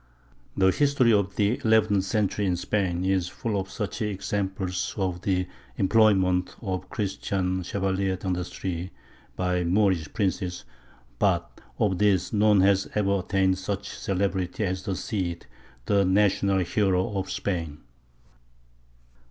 [0.57, 5.47] The history of the eleventh century in Spain is full of such examples of the
[5.77, 8.89] employment of Christian chevaliers d'industrie
[9.35, 10.65] by Moorish princes;
[11.19, 15.45] but of these none has ever attained such celebrity as the Cid,
[15.85, 17.81] the national hero of Spain.